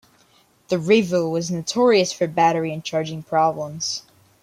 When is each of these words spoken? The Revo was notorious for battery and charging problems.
The 0.69 0.77
Revo 0.77 1.29
was 1.29 1.51
notorious 1.51 2.11
for 2.11 2.25
battery 2.25 2.73
and 2.73 2.83
charging 2.83 3.21
problems. 3.21 4.01